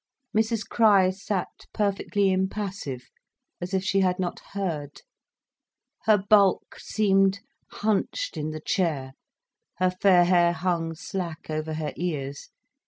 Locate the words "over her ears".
11.51-12.49